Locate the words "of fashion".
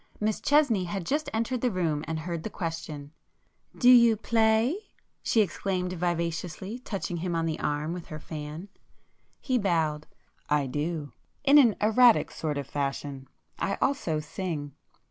12.57-13.27